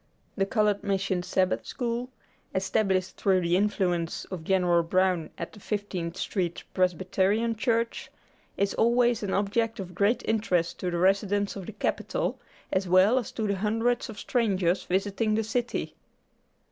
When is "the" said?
0.35-0.47, 3.41-3.55, 5.53-5.59, 10.89-10.97, 11.67-11.73, 13.45-13.57, 15.35-15.43